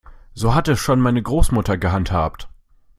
So 0.33 0.55
hat 0.55 0.67
es 0.67 0.79
schon 0.79 0.99
meine 0.99 1.21
Großmutter 1.21 1.77
gehandhabt. 1.77 2.49